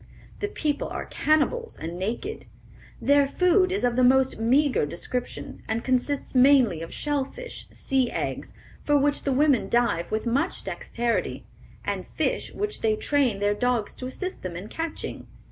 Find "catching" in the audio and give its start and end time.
14.69-15.27